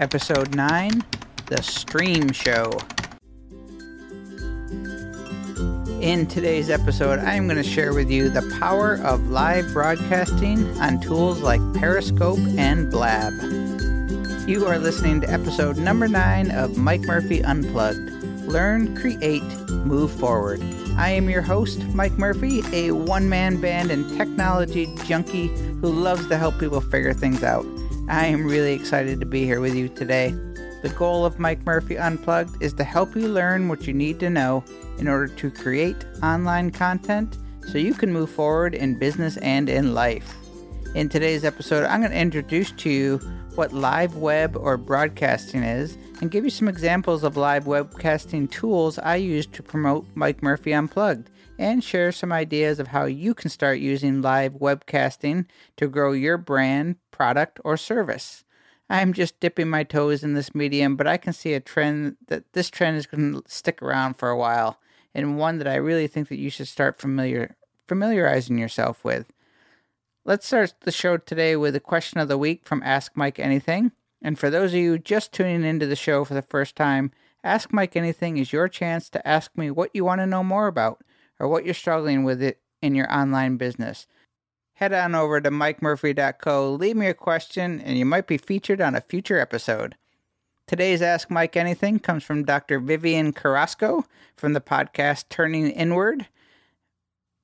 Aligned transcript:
Episode 0.00 0.54
9 0.54 1.04
The 1.44 1.62
Stream 1.62 2.32
Show. 2.32 2.72
In 6.00 6.26
today's 6.26 6.70
episode, 6.70 7.18
I'm 7.18 7.46
going 7.46 7.62
to 7.62 7.68
share 7.68 7.92
with 7.92 8.10
you 8.10 8.30
the 8.30 8.56
power 8.58 8.94
of 9.04 9.28
live 9.28 9.70
broadcasting 9.74 10.66
on 10.80 11.02
tools 11.02 11.42
like 11.42 11.60
Periscope 11.74 12.38
and 12.56 12.90
Blab. 12.90 13.34
You 14.48 14.66
are 14.66 14.78
listening 14.78 15.20
to 15.20 15.30
episode 15.30 15.76
number 15.76 16.08
9 16.08 16.50
of 16.50 16.78
Mike 16.78 17.02
Murphy 17.02 17.44
Unplugged 17.44 18.08
Learn, 18.48 18.96
Create, 18.96 19.42
Move 19.68 20.10
Forward. 20.10 20.62
I 20.96 21.10
am 21.10 21.28
your 21.28 21.42
host, 21.42 21.84
Mike 21.88 22.16
Murphy, 22.16 22.62
a 22.72 22.92
one 22.92 23.28
man 23.28 23.60
band 23.60 23.90
and 23.90 24.08
technology 24.16 24.96
junkie 25.04 25.48
who 25.82 25.92
loves 25.92 26.26
to 26.28 26.38
help 26.38 26.58
people 26.58 26.80
figure 26.80 27.12
things 27.12 27.42
out. 27.42 27.66
I 28.10 28.26
am 28.26 28.44
really 28.44 28.72
excited 28.72 29.20
to 29.20 29.26
be 29.26 29.44
here 29.44 29.60
with 29.60 29.76
you 29.76 29.88
today. 29.88 30.30
The 30.82 30.92
goal 30.98 31.24
of 31.24 31.38
Mike 31.38 31.64
Murphy 31.64 31.96
Unplugged 31.96 32.60
is 32.60 32.72
to 32.72 32.82
help 32.82 33.14
you 33.14 33.28
learn 33.28 33.68
what 33.68 33.86
you 33.86 33.94
need 33.94 34.18
to 34.18 34.28
know 34.28 34.64
in 34.98 35.06
order 35.06 35.28
to 35.28 35.48
create 35.48 36.04
online 36.20 36.72
content 36.72 37.38
so 37.68 37.78
you 37.78 37.94
can 37.94 38.12
move 38.12 38.28
forward 38.28 38.74
in 38.74 38.98
business 38.98 39.36
and 39.36 39.68
in 39.68 39.94
life. 39.94 40.34
In 40.96 41.08
today's 41.08 41.44
episode, 41.44 41.84
I'm 41.84 42.00
going 42.00 42.10
to 42.10 42.18
introduce 42.18 42.72
to 42.72 42.90
you 42.90 43.18
what 43.54 43.72
live 43.72 44.16
web 44.16 44.56
or 44.56 44.76
broadcasting 44.76 45.62
is 45.62 45.96
and 46.20 46.32
give 46.32 46.42
you 46.42 46.50
some 46.50 46.66
examples 46.66 47.22
of 47.22 47.36
live 47.36 47.66
webcasting 47.66 48.50
tools 48.50 48.98
I 48.98 49.16
use 49.16 49.46
to 49.46 49.62
promote 49.62 50.04
Mike 50.16 50.42
Murphy 50.42 50.72
Unplugged 50.72 51.30
and 51.60 51.84
share 51.84 52.10
some 52.10 52.32
ideas 52.32 52.80
of 52.80 52.88
how 52.88 53.04
you 53.04 53.34
can 53.34 53.50
start 53.50 53.78
using 53.78 54.22
live 54.22 54.54
webcasting 54.54 55.44
to 55.76 55.88
grow 55.88 56.12
your 56.12 56.38
brand, 56.38 56.96
product, 57.10 57.60
or 57.62 57.76
service. 57.76 58.44
I'm 58.88 59.12
just 59.12 59.38
dipping 59.40 59.68
my 59.68 59.84
toes 59.84 60.24
in 60.24 60.32
this 60.32 60.54
medium, 60.54 60.96
but 60.96 61.06
I 61.06 61.18
can 61.18 61.34
see 61.34 61.52
a 61.52 61.60
trend 61.60 62.16
that 62.28 62.50
this 62.54 62.70
trend 62.70 62.96
is 62.96 63.06
going 63.06 63.34
to 63.34 63.42
stick 63.46 63.82
around 63.82 64.14
for 64.14 64.30
a 64.30 64.38
while, 64.38 64.80
and 65.14 65.36
one 65.36 65.58
that 65.58 65.68
I 65.68 65.74
really 65.74 66.06
think 66.06 66.28
that 66.30 66.38
you 66.38 66.48
should 66.48 66.66
start 66.66 66.98
familiar 66.98 67.56
familiarizing 67.86 68.56
yourself 68.56 69.04
with. 69.04 69.26
Let's 70.24 70.46
start 70.46 70.72
the 70.80 70.92
show 70.92 71.18
today 71.18 71.56
with 71.56 71.76
a 71.76 71.80
question 71.80 72.20
of 72.20 72.28
the 72.28 72.38
week 72.38 72.64
from 72.64 72.82
Ask 72.84 73.12
Mike 73.16 73.38
Anything. 73.38 73.92
And 74.22 74.38
for 74.38 74.48
those 74.48 74.72
of 74.72 74.78
you 74.78 74.96
just 74.96 75.32
tuning 75.32 75.64
into 75.64 75.86
the 75.86 75.96
show 75.96 76.24
for 76.24 76.34
the 76.34 76.42
first 76.42 76.74
time, 76.74 77.10
Ask 77.44 77.70
Mike 77.70 77.96
Anything 77.96 78.38
is 78.38 78.52
your 78.52 78.68
chance 78.68 79.10
to 79.10 79.28
ask 79.28 79.50
me 79.58 79.70
what 79.70 79.90
you 79.92 80.06
want 80.06 80.20
to 80.20 80.26
know 80.26 80.44
more 80.44 80.66
about 80.66 81.02
or 81.40 81.48
what 81.48 81.64
you're 81.64 81.74
struggling 81.74 82.22
with 82.22 82.40
it 82.42 82.60
in 82.80 82.94
your 82.94 83.12
online 83.12 83.56
business. 83.56 84.06
Head 84.74 84.92
on 84.92 85.14
over 85.14 85.40
to 85.40 85.50
mikemurphy.co, 85.50 86.72
leave 86.72 86.96
me 86.96 87.06
a 87.06 87.14
question, 87.14 87.80
and 87.80 87.98
you 87.98 88.04
might 88.04 88.26
be 88.26 88.38
featured 88.38 88.80
on 88.80 88.94
a 88.94 89.00
future 89.00 89.38
episode. 89.40 89.96
Today's 90.66 91.02
Ask 91.02 91.30
Mike 91.30 91.56
Anything 91.56 91.98
comes 91.98 92.22
from 92.22 92.44
Dr. 92.44 92.78
Vivian 92.78 93.32
Carrasco 93.32 94.04
from 94.36 94.52
the 94.52 94.60
podcast 94.60 95.24
Turning 95.28 95.68
Inward. 95.70 96.28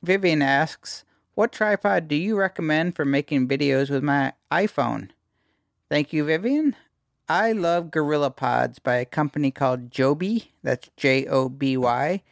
Vivian 0.03 0.43
asks, 0.43 1.05
What 1.35 1.53
tripod 1.53 2.07
do 2.07 2.15
you 2.15 2.37
recommend 2.37 2.95
for 2.95 3.05
making 3.05 3.49
videos 3.49 3.91
with 3.91 4.05
my 4.05 4.33
iPhone? 4.53 5.11
Thank 5.91 6.13
you, 6.13 6.25
Vivian. 6.25 6.77
I 7.29 7.51
love 7.51 7.87
GorillaPods 7.87 8.81
by 8.83 8.97
a 8.97 9.05
company 9.05 9.51
called 9.51 9.91
Joby. 9.91 10.53
That's 10.63 10.89
J 10.97 11.27
O 11.27 11.49
B 11.49 11.77
Y. 11.77 12.23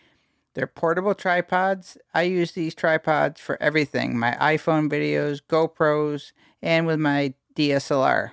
They're 0.55 0.67
portable 0.69 1.15
tripods. 1.15 1.99
I 2.15 2.23
use 2.23 2.53
these 2.53 2.75
tripods 2.75 3.41
for 3.41 3.61
everything 3.61 4.19
my 4.19 4.33
iPhone 4.41 4.89
videos, 4.89 5.41
GoPros, 5.49 6.33
and 6.63 6.87
with 6.87 7.01
my 7.01 7.35
DSLR. 7.55 8.33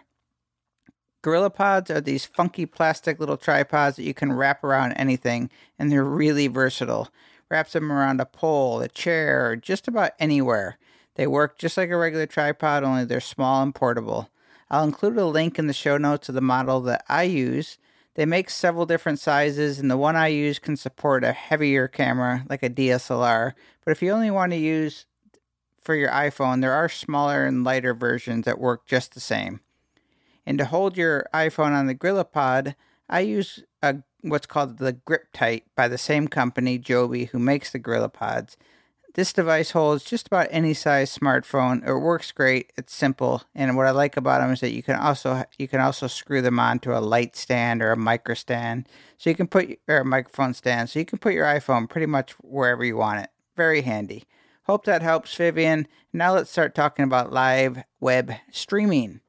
GorillaPods 1.24 1.90
are 1.92 2.02
these 2.02 2.26
funky 2.26 2.66
plastic 2.66 3.20
little 3.20 3.38
tripods 3.38 3.96
that 3.96 4.04
you 4.04 4.14
can 4.14 4.34
wrap 4.34 4.64
around 4.64 4.94
anything, 4.94 5.50
and 5.78 5.92
they're 5.92 6.04
really 6.04 6.48
versatile. 6.48 7.10
Wraps 7.50 7.74
them 7.74 7.92
around 7.92 8.22
a 8.22 8.26
pole, 8.26 8.82
a 8.82 8.88
chair, 8.88 9.50
or 9.50 9.56
just 9.56 9.88
about 9.88 10.14
anywhere. 10.20 10.78
They 11.16 11.28
work 11.28 11.60
just 11.60 11.78
like 11.78 11.90
a 11.90 11.98
regular 11.98 12.26
tripod, 12.26 12.84
only 12.84 13.06
they're 13.06 13.20
small 13.20 13.62
and 13.62 13.76
portable. 13.76 14.30
I'll 14.70 14.84
include 14.84 15.18
a 15.18 15.26
link 15.26 15.60
in 15.60 15.68
the 15.68 15.74
show 15.74 15.98
notes 15.98 16.30
of 16.30 16.36
the 16.36 16.42
model 16.42 16.82
that 16.82 17.04
I 17.10 17.24
use 17.24 17.78
they 18.16 18.26
make 18.26 18.50
several 18.50 18.86
different 18.86 19.20
sizes, 19.20 19.80
and 19.80 19.90
the 19.90 19.98
one 19.98 20.16
I 20.16 20.28
use 20.28 20.60
can 20.60 20.76
support 20.76 21.24
a 21.24 21.32
heavier 21.32 21.88
camera 21.88 22.46
like 22.50 22.64
a 22.64 22.70
DSLR. 22.70 23.54
But 23.86 23.92
if 23.92 24.02
you 24.02 24.12
only 24.12 24.32
want 24.32 24.52
to 24.52 24.58
use 24.58 25.06
for 25.82 25.96
your 25.96 26.10
iPhone, 26.10 26.62
there 26.62 26.74
are 26.74 26.90
smaller 26.90 27.46
and 27.46 27.64
lighter 27.64 27.94
versions 27.94 28.46
that 28.46 28.60
work 28.60 28.86
just 28.86 29.14
the 29.14 29.20
same. 29.20 29.62
And 30.46 30.58
to 30.58 30.66
hold 30.66 30.98
your 30.98 31.28
iPhone 31.34 31.72
on 31.72 31.88
the 31.88 31.96
GorillaPod, 31.96 32.76
I 33.10 33.22
use 33.22 33.64
a 33.82 33.98
what's 34.22 34.46
called 34.46 34.78
the 34.78 34.94
Grip 34.94 35.28
Tight 35.34 35.66
by 35.76 35.88
the 35.88 35.98
same 35.98 36.28
company, 36.28 36.78
Joby, 36.78 37.26
who 37.26 37.40
makes 37.40 37.72
the 37.72 37.80
GorillaPods. 37.80 38.56
This 39.14 39.34
device 39.34 39.72
holds 39.72 40.06
just 40.06 40.28
about 40.28 40.48
any 40.52 40.74
size 40.74 41.18
smartphone. 41.18 41.86
It 41.86 41.98
works 41.98 42.32
great. 42.32 42.72
It's 42.78 42.94
simple, 42.94 43.44
and 43.54 43.76
what 43.76 43.86
I 43.86 43.92
like 43.92 44.16
about 44.16 44.40
them 44.40 44.52
is 44.52 44.62
that 44.62 44.72
you 44.72 44.82
can 44.82 44.96
also 44.96 45.44
you 45.58 45.68
can 45.68 45.82
also 45.82 46.08
screw 46.08 46.42
them 46.42 46.60
onto 46.60 46.96
a 46.96 47.00
light 47.00 47.36
stand 47.36 47.82
or 47.82 47.92
a 47.92 47.98
micro 47.98 48.36
stand, 48.36 48.88
so 49.18 49.30
you 49.30 49.36
can 49.36 49.48
put 49.48 49.80
or 49.90 49.98
a 49.98 50.06
microphone 50.06 50.54
stand, 50.54 50.90
so 50.90 51.00
you 51.00 51.06
can 51.06 51.20
put 51.20 51.34
your 51.34 51.46
iPhone 51.46 51.90
pretty 51.90 52.06
much 52.06 52.32
wherever 52.40 52.86
you 52.86 52.96
want 52.96 53.20
it. 53.22 53.30
Very 53.58 53.82
handy. 53.82 54.24
Hope 54.64 54.86
that 54.86 55.02
helps, 55.02 55.36
Vivian. 55.36 55.88
Now 56.14 56.36
let's 56.36 56.50
start 56.50 56.74
talking 56.74 57.04
about 57.04 57.34
live 57.34 57.84
web 58.00 58.32
streaming. 58.52 59.20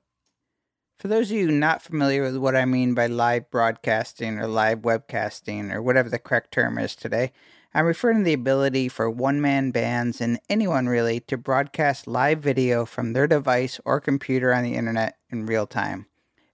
For 1.00 1.08
those 1.08 1.32
of 1.32 1.36
you 1.36 1.50
not 1.50 1.82
familiar 1.82 2.22
with 2.22 2.36
what 2.36 2.54
I 2.54 2.64
mean 2.64 2.94
by 2.94 3.08
live 3.08 3.50
broadcasting 3.50 4.38
or 4.38 4.46
live 4.46 4.82
webcasting 4.82 5.72
or 5.72 5.82
whatever 5.82 6.08
the 6.08 6.20
correct 6.20 6.52
term 6.52 6.78
is 6.78 6.94
today, 6.94 7.32
I'm 7.74 7.86
referring 7.86 8.18
to 8.18 8.24
the 8.24 8.34
ability 8.34 8.88
for 8.88 9.08
one 9.08 9.40
man 9.40 9.70
bands 9.70 10.20
and 10.20 10.38
anyone 10.50 10.88
really 10.88 11.20
to 11.20 11.38
broadcast 11.38 12.06
live 12.06 12.40
video 12.40 12.84
from 12.84 13.12
their 13.12 13.26
device 13.26 13.80
or 13.86 13.98
computer 13.98 14.52
on 14.52 14.62
the 14.62 14.74
internet 14.74 15.16
in 15.30 15.46
real 15.46 15.66
time. 15.66 16.06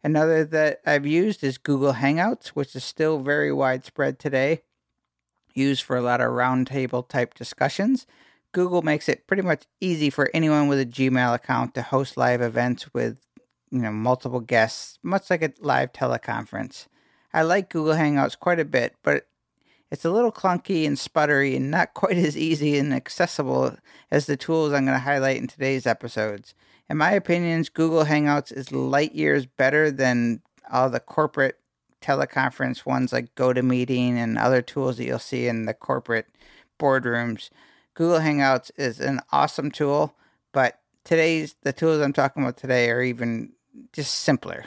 Another 0.04 0.44
that 0.44 0.80
I've 0.86 1.06
used 1.06 1.42
is 1.42 1.58
Google 1.58 1.94
Hangouts, 1.94 2.48
which 2.48 2.76
is 2.76 2.84
still 2.84 3.18
very 3.18 3.52
widespread 3.52 4.20
today, 4.20 4.62
used 5.54 5.82
for 5.82 5.96
a 5.96 6.02
lot 6.02 6.20
of 6.20 6.30
roundtable 6.30 7.06
type 7.08 7.34
discussions. 7.34 8.06
Google 8.52 8.82
makes 8.82 9.08
it 9.08 9.26
pretty 9.26 9.42
much 9.42 9.64
easy 9.80 10.10
for 10.10 10.30
anyone 10.32 10.68
with 10.68 10.78
a 10.78 10.86
Gmail 10.86 11.34
account 11.34 11.74
to 11.74 11.82
host 11.82 12.16
live 12.16 12.40
events 12.40 12.94
with 12.94 13.26
you 13.70 13.80
know 13.80 13.90
multiple 13.90 14.40
guests, 14.40 15.00
much 15.02 15.30
like 15.30 15.42
a 15.42 15.52
live 15.58 15.92
teleconference. 15.92 16.86
I 17.34 17.42
like 17.42 17.70
Google 17.70 17.94
Hangouts 17.94 18.38
quite 18.38 18.60
a 18.60 18.64
bit, 18.64 18.94
but 19.02 19.26
it's 19.90 20.04
a 20.04 20.10
little 20.10 20.32
clunky 20.32 20.86
and 20.86 20.96
sputtery 20.96 21.56
and 21.56 21.70
not 21.70 21.94
quite 21.94 22.16
as 22.16 22.36
easy 22.36 22.78
and 22.78 22.92
accessible 22.92 23.76
as 24.10 24.26
the 24.26 24.36
tools 24.36 24.72
I'm 24.72 24.84
going 24.84 24.96
to 24.96 25.00
highlight 25.00 25.38
in 25.38 25.46
today's 25.46 25.86
episodes. 25.86 26.54
In 26.88 26.96
my 26.96 27.12
opinions, 27.12 27.68
Google 27.68 28.04
Hangouts 28.04 28.50
is 28.52 28.72
light 28.72 29.14
years 29.14 29.46
better 29.46 29.90
than 29.90 30.40
all 30.70 30.88
the 30.88 31.00
corporate 31.00 31.58
teleconference 32.00 32.86
ones 32.86 33.12
like 33.12 33.34
GoToMeeting 33.34 34.14
and 34.14 34.38
other 34.38 34.62
tools 34.62 34.96
that 34.96 35.04
you'll 35.04 35.18
see 35.18 35.48
in 35.48 35.66
the 35.66 35.74
corporate 35.74 36.26
boardrooms. 36.78 37.50
Google 37.94 38.20
Hangouts 38.20 38.70
is 38.76 39.00
an 39.00 39.20
awesome 39.32 39.70
tool, 39.70 40.14
but 40.52 40.80
today's 41.04 41.56
the 41.62 41.72
tools 41.72 42.00
I'm 42.00 42.12
talking 42.12 42.42
about 42.42 42.56
today 42.56 42.90
are 42.90 43.02
even 43.02 43.52
just 43.92 44.14
simpler. 44.14 44.66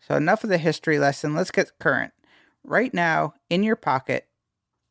So 0.00 0.14
enough 0.14 0.44
of 0.44 0.50
the 0.50 0.58
history 0.58 0.98
lesson, 0.98 1.34
let's 1.34 1.50
get 1.50 1.78
current. 1.78 2.12
Right 2.62 2.92
now, 2.94 3.34
in 3.48 3.62
your 3.62 3.76
pocket, 3.76 4.28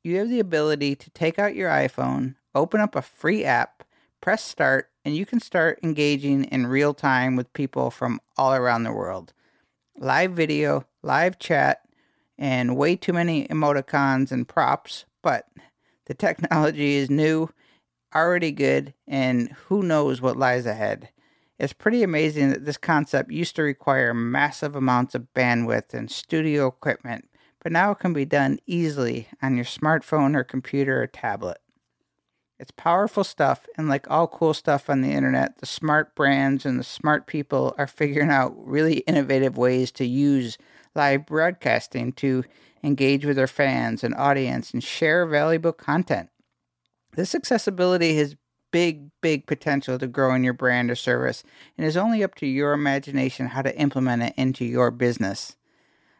you 0.10 0.18
have 0.18 0.30
the 0.30 0.40
ability 0.40 0.96
to 0.96 1.10
take 1.12 1.38
out 1.38 1.56
your 1.56 1.70
iPhone, 1.70 2.36
open 2.56 2.82
up 2.82 2.96
a 2.96 3.02
free 3.02 3.46
app, 3.46 3.84
press 4.22 4.44
start, 4.44 4.90
and 5.06 5.16
you 5.16 5.26
can 5.26 5.40
start 5.40 5.80
engaging 5.84 6.46
in 6.46 6.68
real 6.68 6.94
time 6.94 7.36
with 7.36 7.54
people 7.54 7.92
from 7.92 8.20
all 8.36 8.54
around 8.54 8.84
the 8.84 8.92
world. 8.92 9.34
Live 9.96 10.32
video, 10.32 10.86
live 11.04 11.38
chat, 11.38 11.82
and 12.38 12.76
way 12.76 12.96
too 12.96 13.14
many 13.14 13.48
emoticons 13.48 14.32
and 14.32 14.48
props, 14.48 15.06
but 15.22 15.46
the 16.08 16.14
technology 16.16 16.96
is 16.96 17.10
new, 17.10 17.50
already 18.16 18.52
good, 18.52 18.96
and 19.08 19.52
who 19.68 19.84
knows 19.84 20.22
what 20.22 20.38
lies 20.38 20.66
ahead. 20.66 21.10
It's 21.60 21.74
pretty 21.74 22.02
amazing 22.02 22.50
that 22.50 22.66
this 22.66 22.78
concept 22.78 23.32
used 23.32 23.56
to 23.58 23.62
require 23.62 24.14
massive 24.14 24.76
amounts 24.76 25.14
of 25.14 25.28
bandwidth 25.36 25.94
and 25.94 26.10
studio 26.10 26.68
equipment 26.68 27.29
but 27.62 27.72
now 27.72 27.92
it 27.92 28.00
can 28.00 28.14
be 28.14 28.26
done 28.26 28.60
easily 28.66 29.28
on 29.42 29.56
your 29.56 29.66
smartphone 29.66 30.36
or 30.36 30.44
computer 30.44 31.02
or 31.02 31.08
tablet. 31.08 31.60
It's 32.60 32.72
powerful 32.72 33.24
stuff, 33.24 33.66
and 33.78 33.88
like 33.88 34.10
all 34.12 34.28
cool 34.28 34.54
stuff 34.54 34.90
on 34.90 35.02
the 35.02 35.12
internet, 35.12 35.60
the 35.60 35.66
smart 35.66 36.14
brands 36.14 36.66
and 36.66 36.78
the 36.78 36.84
smart 36.84 37.26
people 37.26 37.74
are 37.78 37.88
figuring 37.88 38.30
out 38.30 38.54
really 38.58 38.98
innovative 39.00 39.58
ways 39.58 39.92
to 39.94 40.06
use 40.06 40.58
live 40.94 41.26
broadcasting 41.26 42.12
to 42.14 42.44
engage 42.84 43.26
with 43.26 43.38
their 43.38 43.48
fans 43.48 44.04
and 44.04 44.14
audience 44.16 44.72
and 44.72 44.84
share 44.84 45.26
valuable 45.26 45.72
content. 45.72 46.30
This 47.16 47.34
accessibility 47.34 48.18
has 48.18 48.36
big, 48.72 49.10
big 49.22 49.48
potential 49.48 49.98
to 49.98 50.08
grow 50.08 50.34
in 50.34 50.44
your 50.44 50.54
brand 50.54 50.92
or 50.92 50.96
service, 50.96 51.44
and 51.78 51.88
is 51.88 51.98
only 51.98 52.24
up 52.24 52.36
to 52.36 52.46
your 52.46 52.74
imagination 52.74 53.48
how 53.48 53.62
to 53.62 53.78
implement 53.78 54.24
it 54.24 54.34
into 54.38 54.66
your 54.66 54.92
business. 54.92 55.56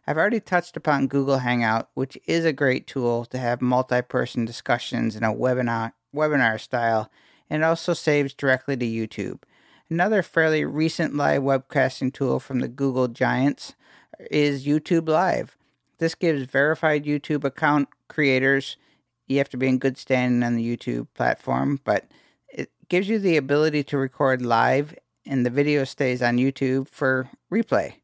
I've 0.08 0.18
already 0.18 0.40
touched 0.40 0.76
upon 0.78 1.08
Google 1.08 1.40
Hangout, 1.40 1.90
which 1.94 2.18
is 2.26 2.46
a 2.46 2.54
great 2.54 2.88
tool 2.88 3.26
to 3.26 3.38
have 3.38 3.62
multi 3.62 4.02
person 4.02 4.46
discussions 4.46 5.16
in 5.16 5.24
a 5.24 5.34
webinar, 5.34 5.94
webinar 6.16 6.60
style, 6.60 7.12
and 7.50 7.64
it 7.64 7.66
also 7.66 7.94
saves 7.94 8.34
directly 8.34 8.76
to 8.78 8.86
YouTube. 8.86 9.40
Another 9.90 10.22
fairly 10.22 10.66
recent 10.66 11.16
live 11.16 11.42
webcasting 11.42 12.14
tool 12.14 12.40
from 12.40 12.60
the 12.60 12.68
Google 12.68 13.08
giants 13.08 13.76
is 14.30 14.66
YouTube 14.66 15.10
Live. 15.10 15.58
This 15.98 16.16
gives 16.16 16.44
verified 16.44 17.06
YouTube 17.06 17.44
account 17.44 17.90
creators, 18.08 18.78
you 19.30 19.38
have 19.38 19.50
to 19.50 19.58
be 19.58 19.68
in 19.68 19.78
good 19.78 19.98
standing 19.98 20.44
on 20.44 20.56
the 20.56 20.78
YouTube 20.78 21.08
platform, 21.14 21.80
but 21.86 22.06
it 22.50 22.72
gives 22.90 23.08
you 23.08 23.20
the 23.20 23.38
ability 23.38 23.84
to 23.86 23.98
record 23.98 24.42
live 24.42 24.96
and 25.26 25.46
the 25.46 25.52
video 25.52 25.84
stays 25.84 26.22
on 26.22 26.38
YouTube 26.38 26.90
for 26.90 27.30
replay. 27.52 27.99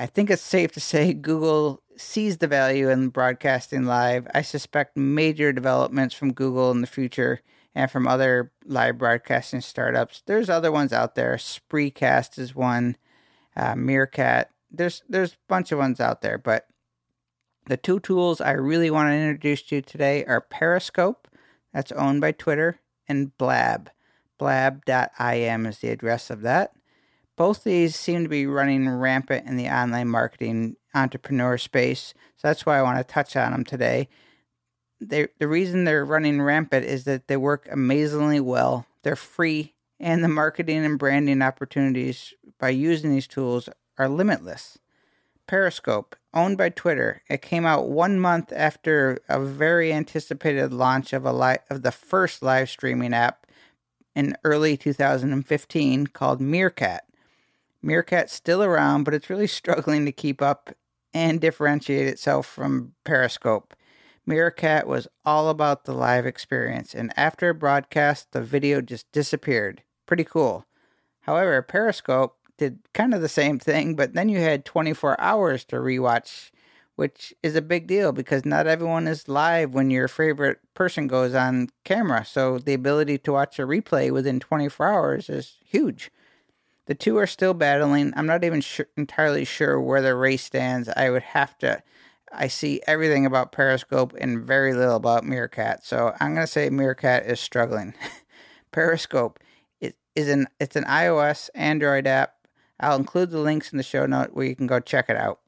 I 0.00 0.06
think 0.06 0.30
it's 0.30 0.40
safe 0.40 0.72
to 0.72 0.80
say 0.80 1.12
Google 1.12 1.82
sees 1.94 2.38
the 2.38 2.46
value 2.46 2.88
in 2.88 3.10
broadcasting 3.10 3.84
live. 3.84 4.26
I 4.34 4.40
suspect 4.40 4.96
major 4.96 5.52
developments 5.52 6.14
from 6.14 6.32
Google 6.32 6.70
in 6.70 6.80
the 6.80 6.86
future 6.86 7.42
and 7.74 7.90
from 7.90 8.08
other 8.08 8.50
live 8.64 8.96
broadcasting 8.96 9.60
startups. 9.60 10.22
There's 10.24 10.48
other 10.48 10.72
ones 10.72 10.94
out 10.94 11.16
there. 11.16 11.36
Spreecast 11.36 12.38
is 12.38 12.54
one. 12.54 12.96
Uh, 13.54 13.74
Meerkat. 13.76 14.50
There's 14.70 15.02
there's 15.06 15.32
a 15.32 15.48
bunch 15.48 15.70
of 15.70 15.78
ones 15.78 16.00
out 16.00 16.22
there, 16.22 16.38
but 16.38 16.66
the 17.66 17.76
two 17.76 18.00
tools 18.00 18.40
I 18.40 18.52
really 18.52 18.90
want 18.90 19.10
to 19.10 19.14
introduce 19.14 19.62
to 19.64 19.76
you 19.76 19.82
today 19.82 20.24
are 20.24 20.40
Periscope, 20.40 21.28
that's 21.74 21.92
owned 21.92 22.22
by 22.22 22.32
Twitter, 22.32 22.80
and 23.06 23.36
Blab. 23.36 23.90
Blab.im 24.38 25.66
is 25.66 25.78
the 25.78 25.90
address 25.90 26.30
of 26.30 26.40
that. 26.40 26.72
Both 27.40 27.64
these 27.64 27.96
seem 27.96 28.22
to 28.22 28.28
be 28.28 28.44
running 28.44 28.86
rampant 28.86 29.46
in 29.46 29.56
the 29.56 29.70
online 29.70 30.08
marketing 30.08 30.76
entrepreneur 30.94 31.56
space, 31.56 32.12
so 32.36 32.48
that's 32.48 32.66
why 32.66 32.78
I 32.78 32.82
want 32.82 32.98
to 32.98 33.14
touch 33.14 33.34
on 33.34 33.52
them 33.52 33.64
today. 33.64 34.10
They, 35.00 35.28
the 35.38 35.48
reason 35.48 35.84
they're 35.84 36.04
running 36.04 36.42
rampant 36.42 36.84
is 36.84 37.04
that 37.04 37.28
they 37.28 37.38
work 37.38 37.66
amazingly 37.72 38.40
well. 38.40 38.84
They're 39.04 39.16
free, 39.16 39.72
and 39.98 40.22
the 40.22 40.28
marketing 40.28 40.84
and 40.84 40.98
branding 40.98 41.40
opportunities 41.40 42.34
by 42.58 42.68
using 42.68 43.10
these 43.10 43.26
tools 43.26 43.70
are 43.96 44.10
limitless. 44.10 44.76
Periscope, 45.46 46.16
owned 46.34 46.58
by 46.58 46.68
Twitter, 46.68 47.22
it 47.30 47.40
came 47.40 47.64
out 47.64 47.88
one 47.88 48.20
month 48.20 48.52
after 48.54 49.16
a 49.30 49.40
very 49.40 49.94
anticipated 49.94 50.74
launch 50.74 51.14
of 51.14 51.24
a 51.24 51.32
li- 51.32 51.56
of 51.70 51.80
the 51.80 51.90
first 51.90 52.42
live 52.42 52.68
streaming 52.68 53.14
app 53.14 53.46
in 54.14 54.36
early 54.44 54.76
2015 54.76 56.08
called 56.08 56.42
Meerkat. 56.42 57.04
Meerkat's 57.82 58.32
still 58.32 58.62
around, 58.62 59.04
but 59.04 59.14
it's 59.14 59.30
really 59.30 59.46
struggling 59.60 60.04
to 60.04 60.12
keep 60.12 60.42
up 60.42 60.74
and 61.12 61.40
differentiate 61.40 62.06
itself 62.06 62.46
from 62.46 62.92
Periscope. 63.04 63.74
Meerkat 64.26 64.86
was 64.86 65.08
all 65.24 65.48
about 65.48 65.84
the 65.84 65.92
live 65.92 66.26
experience, 66.26 66.94
and 66.94 67.12
after 67.16 67.48
a 67.48 67.54
broadcast, 67.54 68.32
the 68.32 68.40
video 68.40 68.80
just 68.80 69.10
disappeared. 69.12 69.82
Pretty 70.06 70.24
cool. 70.24 70.66
However, 71.22 71.60
Periscope 71.62 72.36
did 72.56 72.78
kind 72.92 73.14
of 73.14 73.22
the 73.22 73.28
same 73.28 73.58
thing, 73.58 73.96
but 73.96 74.12
then 74.12 74.28
you 74.28 74.38
had 74.38 74.64
24 74.64 75.20
hours 75.20 75.64
to 75.64 75.76
rewatch, 75.76 76.50
which 76.94 77.32
is 77.42 77.56
a 77.56 77.62
big 77.62 77.86
deal 77.86 78.12
because 78.12 78.44
not 78.44 78.66
everyone 78.66 79.08
is 79.08 79.28
live 79.28 79.74
when 79.74 79.90
your 79.90 80.06
favorite 80.06 80.58
person 80.74 81.06
goes 81.06 81.34
on 81.34 81.70
camera. 81.84 82.24
So 82.24 82.58
the 82.58 82.74
ability 82.74 83.18
to 83.18 83.32
watch 83.32 83.58
a 83.58 83.62
replay 83.62 84.12
within 84.12 84.38
24 84.38 84.86
hours 84.86 85.30
is 85.30 85.56
huge. 85.64 86.10
The 86.90 86.96
two 86.96 87.18
are 87.18 87.26
still 87.28 87.54
battling. 87.54 88.12
I'm 88.16 88.26
not 88.26 88.42
even 88.42 88.64
entirely 88.96 89.44
sure 89.44 89.80
where 89.80 90.02
the 90.02 90.16
race 90.16 90.42
stands. 90.42 90.88
I 90.88 91.08
would 91.10 91.22
have 91.22 91.56
to. 91.58 91.84
I 92.32 92.48
see 92.48 92.80
everything 92.84 93.24
about 93.24 93.52
Periscope 93.52 94.12
and 94.18 94.44
very 94.44 94.74
little 94.74 94.96
about 94.96 95.22
Meerkat. 95.22 95.84
So 95.84 96.16
I'm 96.20 96.34
going 96.34 96.44
to 96.44 96.50
say 96.50 96.68
Meerkat 96.68 97.26
is 97.26 97.38
struggling. 97.38 97.94
Periscope 98.72 99.38
it 99.80 99.94
is 100.16 100.28
an 100.28 100.48
it's 100.58 100.74
an 100.74 100.82
iOS 100.82 101.48
Android 101.54 102.08
app. 102.08 102.34
I'll 102.80 102.96
include 102.96 103.30
the 103.30 103.38
links 103.38 103.70
in 103.70 103.76
the 103.76 103.84
show 103.84 104.04
note 104.04 104.30
where 104.32 104.46
you 104.46 104.56
can 104.56 104.66
go 104.66 104.80
check 104.80 105.08
it 105.08 105.16
out. 105.16 105.38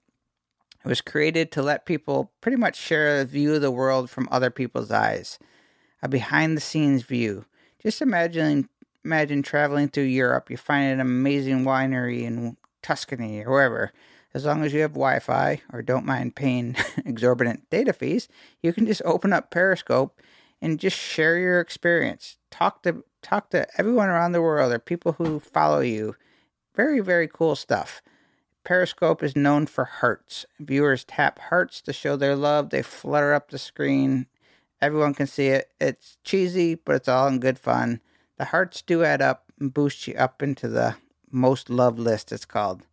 It 0.85 0.89
was 0.89 1.01
created 1.01 1.51
to 1.51 1.63
let 1.63 1.87
people 1.87 2.31
pretty 2.41 2.57
much 2.57 2.77
share 2.77 3.21
a 3.21 3.25
view 3.25 3.57
of 3.57 3.63
the 3.63 3.73
world 3.73 4.11
from 4.11 4.29
other 4.31 4.51
people's 4.51 4.93
eyes, 4.93 5.41
a 6.05 6.09
behind 6.09 6.57
the 6.57 6.61
scenes 6.61 7.03
view. 7.03 7.47
Just 7.83 8.01
imagine 8.01 8.69
imagine 9.05 9.43
traveling 9.43 9.89
through 9.89 10.05
Europe, 10.05 10.51
you 10.51 10.57
find 10.57 10.93
an 10.93 11.01
amazing 11.01 11.65
winery 11.65 12.23
in 12.23 12.57
Tuscany 12.83 13.45
or 13.45 13.51
wherever. 13.51 13.93
As 14.35 14.47
long 14.47 14.65
as 14.65 14.73
you 14.73 14.81
have 14.81 14.93
Wi 14.93 15.19
Fi 15.19 15.61
or 15.73 15.83
don't 15.83 16.07
mind 16.07 16.35
paying 16.35 16.75
exorbitant 17.05 17.69
data 17.71 17.93
fees, 17.93 18.29
you 18.63 18.73
can 18.73 18.87
just 18.87 19.03
open 19.05 19.33
up 19.33 19.51
Periscope 19.51 20.21
and 20.61 20.81
just 20.81 20.97
share 20.97 21.37
your 21.37 21.61
experience. 21.61 22.39
Talk 22.51 22.83
to 22.83 23.05
talk 23.21 23.51
to 23.51 23.67
everyone 23.79 24.09
around 24.09 24.33
the 24.33 24.43
world 24.43 24.73
or 24.73 24.79
people 24.79 25.13
who 25.13 25.39
follow 25.39 25.81
you. 25.81 26.17
Very, 26.75 27.01
very 27.01 27.29
cool 27.29 27.55
stuff. 27.55 28.01
Periscope 28.65 29.23
is 29.23 29.37
known 29.37 29.67
for 29.67 29.85
hearts. 29.85 30.47
Viewers 30.61 31.05
tap 31.05 31.39
hearts 31.39 31.81
to 31.83 31.93
show 31.93 32.17
their 32.17 32.37
love. 32.37 32.71
They 32.71 32.83
flutter 32.83 33.35
up 33.35 33.51
the 33.51 33.59
screen. 33.59 34.27
Everyone 34.81 35.15
can 35.15 35.27
see 35.27 35.49
it. 35.49 35.71
It's 35.81 36.17
cheesy, 36.25 36.77
but 36.77 36.95
it's 36.95 37.09
all 37.09 37.27
in 37.27 37.41
good 37.41 37.59
fun. 37.59 38.01
The 38.43 38.47
hearts 38.47 38.83
do 38.83 39.05
add 39.05 39.23
up 39.23 39.45
and 39.61 39.73
boost 39.73 40.09
you 40.09 40.15
up 40.15 40.43
into 40.43 40.67
the 40.67 40.97
most 41.31 41.71
loved 41.71 42.01
list, 42.01 42.33
it's 42.33 42.45
called. 42.45 42.89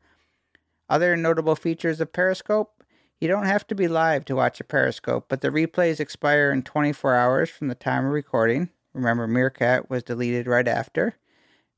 Other 0.87 1.17
notable 1.17 1.55
features 1.55 1.99
of 1.99 2.13
Periscope 2.13 2.83
you 3.19 3.27
don't 3.27 3.47
have 3.47 3.65
to 3.65 3.73
be 3.73 3.87
live 3.87 4.25
to 4.25 4.35
watch 4.35 4.59
a 4.59 4.63
Periscope, 4.63 5.25
but 5.27 5.41
the 5.41 5.49
replays 5.49 5.99
expire 5.99 6.51
in 6.51 6.61
24 6.61 7.15
hours 7.15 7.49
from 7.49 7.67
the 7.67 7.73
time 7.73 8.05
of 8.05 8.11
recording. 8.11 8.69
Remember, 8.93 9.25
Meerkat 9.25 9.89
was 9.89 10.03
deleted 10.03 10.45
right 10.45 10.67
after. 10.67 11.15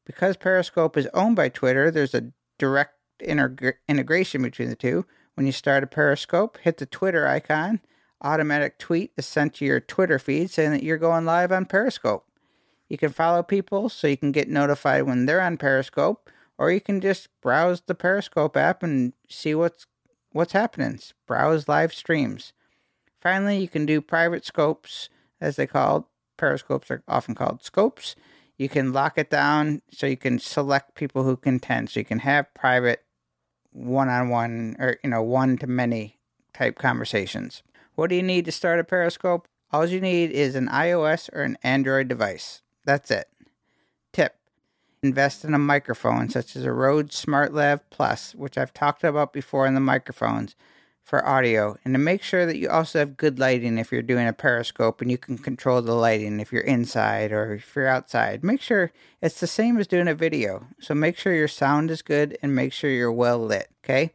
Because 0.06 0.35
Periscope 0.35 0.97
is 0.97 1.07
owned 1.13 1.38
by 1.38 1.47
Twitter, 1.47 1.89
there's 1.89 2.13
a 2.13 2.33
direct 2.59 2.95
integ- 3.23 3.75
integration 3.88 4.41
between 4.41 4.68
the 4.68 4.75
two. 4.75 5.06
When 5.35 5.45
you 5.45 5.53
start 5.53 5.85
a 5.85 5.88
Periscope, 5.88 6.57
hit 6.57 6.75
the 6.75 6.85
Twitter 6.85 7.25
icon. 7.25 7.79
Automatic 8.21 8.79
tweet 8.79 9.13
is 9.15 9.25
sent 9.25 9.53
to 9.56 9.65
your 9.65 9.79
Twitter 9.79 10.19
feed 10.19 10.51
saying 10.51 10.71
that 10.71 10.83
you're 10.83 10.97
going 10.97 11.23
live 11.23 11.53
on 11.53 11.63
Periscope. 11.63 12.25
You 12.91 12.97
can 12.97 13.13
follow 13.13 13.41
people 13.41 13.88
so 13.88 14.07
you 14.07 14.17
can 14.17 14.33
get 14.33 14.49
notified 14.49 15.03
when 15.03 15.25
they're 15.25 15.39
on 15.39 15.55
Periscope, 15.55 16.29
or 16.57 16.73
you 16.73 16.81
can 16.81 16.99
just 16.99 17.29
browse 17.39 17.79
the 17.79 17.95
Periscope 17.95 18.57
app 18.57 18.83
and 18.83 19.13
see 19.29 19.55
what's 19.55 19.88
what's 20.33 20.51
happening. 20.51 20.99
Browse 21.25 21.69
live 21.69 21.94
streams. 21.94 22.51
Finally, 23.21 23.59
you 23.59 23.69
can 23.69 23.85
do 23.85 24.01
private 24.01 24.44
scopes, 24.45 25.07
as 25.39 25.56
they 25.56 25.66
call 25.66 26.09
periscopes 26.35 26.92
are 26.92 27.01
often 27.07 27.33
called 27.33 27.63
scopes. 27.63 28.18
You 28.57 28.68
can 28.68 28.92
lock 28.92 29.18
it 29.18 29.30
down 29.30 29.83
so 29.89 30.06
you 30.06 30.18
can 30.18 30.37
select 30.37 30.95
people 30.95 31.23
who 31.23 31.37
can 31.37 31.56
attend. 31.56 31.92
So 31.92 32.01
you 32.01 32.06
can 32.06 32.19
have 32.19 32.54
private 32.54 33.06
one-on-one 33.71 34.75
or 34.80 34.97
you 35.01 35.11
know 35.11 35.21
one 35.21 35.56
to 35.59 35.66
many 35.66 36.18
type 36.54 36.77
conversations. 36.77 37.63
What 37.95 38.09
do 38.09 38.18
you 38.18 38.23
need 38.23 38.44
to 38.44 38.51
start 38.51 38.81
a 38.81 38.83
periscope? 38.83 39.47
All 39.71 39.85
you 39.85 40.01
need 40.01 40.31
is 40.31 40.56
an 40.56 40.68
iOS 40.68 41.30
or 41.31 41.44
an 41.44 41.57
Android 41.63 42.09
device. 42.09 42.61
That's 42.85 43.11
it. 43.11 43.28
Tip 44.14 44.35
Invest 45.04 45.44
in 45.44 45.56
a 45.56 45.59
microphone 45.59 46.30
such 46.30 46.56
as 46.56 46.64
a 46.64 46.71
Rode 46.71 47.09
SmartLav 47.09 47.81
Plus, 47.90 48.35
which 48.35 48.57
I've 48.57 48.73
talked 48.73 49.04
about 49.04 49.33
before 49.33 49.66
in 49.66 49.73
the 49.73 49.80
microphones 49.80 50.56
for 51.04 51.28
audio, 51.28 51.76
and 51.83 51.94
to 51.95 51.97
make 51.97 52.21
sure 52.21 52.45
that 52.45 52.57
you 52.57 52.69
also 52.69 53.00
have 53.00 53.18
good 53.18 53.40
lighting 53.40 53.80
if 53.80 53.92
you're 53.92 54.04
doing 54.04 54.28
a 54.28 54.33
periscope 54.33 55.02
and 55.02 55.09
you 55.09 55.18
can 55.18 55.40
control 55.40 55.81
the 55.81 55.95
lighting 55.95 56.40
if 56.40 56.52
you're 56.52 56.61
inside 56.61 57.31
or 57.31 57.56
if 57.56 57.76
you're 57.76 57.88
outside. 57.88 58.44
Make 58.44 58.61
sure 58.61 58.92
it's 59.21 59.40
the 59.40 59.47
same 59.47 59.80
as 59.80 59.88
doing 59.88 60.07
a 60.07 60.14
video. 60.14 60.68
So 60.80 60.94
make 60.94 61.18
sure 61.18 61.33
your 61.33 61.47
sound 61.47 61.90
is 61.90 62.04
good 62.04 62.38
and 62.44 62.56
make 62.56 62.71
sure 62.71 62.92
you're 62.92 63.11
well 63.11 63.40
lit, 63.40 63.69
okay? 63.83 64.14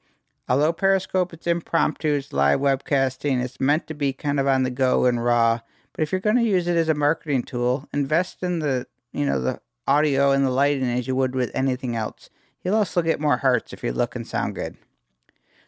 Although 0.48 0.72
Periscope 0.72 1.32
it's 1.32 1.48
impromptu, 1.48 2.14
it's 2.14 2.32
live 2.32 2.60
webcasting, 2.60 3.42
it's 3.42 3.60
meant 3.60 3.88
to 3.88 3.94
be 3.94 4.12
kind 4.12 4.38
of 4.38 4.46
on 4.46 4.62
the 4.62 4.70
go 4.70 5.06
and 5.06 5.22
raw 5.22 5.60
but 5.96 6.02
if 6.02 6.12
you're 6.12 6.20
going 6.20 6.36
to 6.36 6.42
use 6.42 6.68
it 6.68 6.76
as 6.76 6.90
a 6.90 6.94
marketing 6.94 7.42
tool, 7.42 7.88
invest 7.90 8.42
in 8.42 8.58
the, 8.58 8.86
you 9.14 9.24
know, 9.24 9.40
the 9.40 9.60
audio 9.88 10.30
and 10.30 10.44
the 10.44 10.50
lighting 10.50 10.84
as 10.84 11.06
you 11.06 11.16
would 11.16 11.34
with 11.34 11.50
anything 11.54 11.96
else. 11.96 12.28
You'll 12.62 12.74
also 12.74 13.00
get 13.00 13.18
more 13.18 13.38
hearts 13.38 13.72
if 13.72 13.82
you 13.82 13.92
look 13.92 14.14
and 14.14 14.26
sound 14.26 14.56
good. 14.56 14.76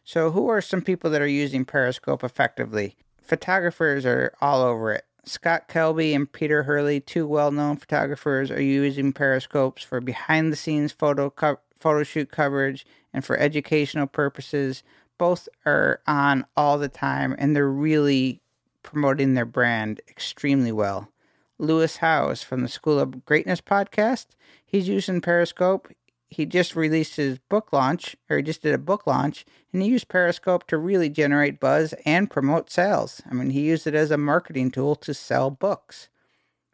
So, 0.04 0.30
who 0.30 0.48
are 0.48 0.60
some 0.60 0.82
people 0.82 1.10
that 1.10 1.22
are 1.22 1.26
using 1.26 1.64
Periscope 1.64 2.22
effectively? 2.22 2.94
Photographers 3.22 4.04
are 4.04 4.34
all 4.42 4.60
over 4.60 4.92
it. 4.92 5.06
Scott 5.24 5.66
Kelby 5.66 6.14
and 6.14 6.30
Peter 6.30 6.64
Hurley, 6.64 7.00
two 7.00 7.26
well 7.26 7.50
known 7.50 7.78
photographers, 7.78 8.50
are 8.50 8.60
using 8.60 9.14
Periscopes 9.14 9.82
for 9.82 10.00
behind 10.02 10.52
the 10.52 10.56
scenes 10.56 10.92
photo, 10.92 11.30
co- 11.30 11.60
photo 11.74 12.02
shoot 12.02 12.30
coverage 12.30 12.84
and 13.14 13.24
for 13.24 13.38
educational 13.38 14.06
purposes. 14.06 14.82
Both 15.16 15.48
are 15.64 16.00
on 16.06 16.44
all 16.54 16.76
the 16.76 16.88
time 16.88 17.34
and 17.38 17.56
they're 17.56 17.70
really 17.70 18.42
promoting 18.88 19.34
their 19.34 19.44
brand 19.44 20.00
extremely 20.08 20.72
well. 20.72 21.08
Lewis 21.58 21.98
Howes 21.98 22.42
from 22.42 22.62
the 22.62 22.68
School 22.68 22.98
of 22.98 23.26
Greatness 23.26 23.60
podcast, 23.60 24.28
he's 24.64 24.88
using 24.88 25.20
Periscope. 25.20 25.88
he 26.30 26.44
just 26.44 26.76
released 26.76 27.16
his 27.16 27.38
book 27.38 27.72
launch, 27.72 28.14
or 28.28 28.36
he 28.36 28.42
just 28.42 28.62
did 28.62 28.74
a 28.74 28.78
book 28.78 29.06
launch, 29.06 29.46
and 29.72 29.82
he 29.82 29.88
used 29.88 30.08
Periscope 30.08 30.66
to 30.66 30.76
really 30.76 31.08
generate 31.08 31.60
buzz 31.60 31.94
and 32.04 32.30
promote 32.30 32.70
sales. 32.70 33.22
I 33.30 33.34
mean, 33.34 33.50
he 33.50 33.62
used 33.62 33.86
it 33.86 33.94
as 33.94 34.10
a 34.10 34.18
marketing 34.18 34.70
tool 34.70 34.94
to 34.96 35.14
sell 35.14 35.50
books. 35.50 36.08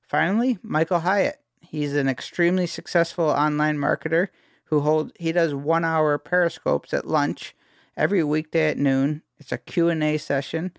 Finally, 0.03 0.59
Michael 0.63 1.01
Hyatt. 1.01 1.41
He's 1.61 1.95
an 1.95 2.09
extremely 2.09 2.67
successful 2.67 3.27
online 3.27 3.79
marketer 3.79 4.29
who 4.67 4.81
hold 4.81 5.13
he 5.19 5.33
does 5.33 5.53
1-hour 5.53 6.19
periscopes 6.19 6.93
at 6.93 7.07
lunch 7.07 7.55
every 7.97 8.23
weekday 8.23 8.71
at 8.71 8.79
noon. 8.79 9.23
It's 9.39 9.53
a 9.53 9.59
Q&A 9.59 10.19
session. 10.19 10.73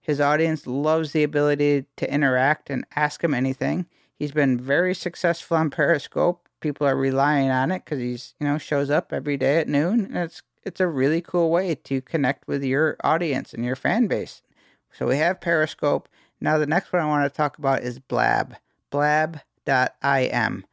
His 0.00 0.20
audience 0.20 0.66
loves 0.66 1.12
the 1.12 1.22
ability 1.22 1.84
to 1.96 2.12
interact 2.12 2.70
and 2.70 2.86
ask 2.96 3.22
him 3.22 3.34
anything. 3.34 3.86
He's 4.18 4.32
been 4.32 4.58
very 4.58 4.94
successful 4.94 5.56
on 5.56 5.70
Periscope. 5.70 6.48
People 6.60 6.86
are 6.86 6.96
relying 6.96 7.50
on 7.50 7.70
it 7.70 7.84
because 7.84 8.00
he's 8.00 8.34
you 8.38 8.46
know 8.46 8.58
shows 8.58 8.90
up 8.90 9.12
every 9.12 9.36
day 9.36 9.58
at 9.58 9.68
noon, 9.68 10.06
and 10.06 10.16
it's 10.16 10.42
it's 10.62 10.80
a 10.80 10.86
really 10.86 11.20
cool 11.20 11.50
way 11.50 11.74
to 11.74 12.02
connect 12.02 12.46
with 12.46 12.62
your 12.62 12.96
audience 13.02 13.54
and 13.54 13.64
your 13.64 13.76
fan 13.76 14.06
base. 14.06 14.42
So 14.92 15.06
we 15.06 15.16
have 15.16 15.40
Periscope. 15.40 16.08
Now 16.40 16.58
the 16.58 16.66
next 16.66 16.92
one 16.92 17.02
I 17.02 17.06
want 17.06 17.30
to 17.30 17.36
talk 17.36 17.58
about 17.58 17.82
is 17.82 17.98
Blab. 17.98 18.56
Blab.im. 18.90 20.66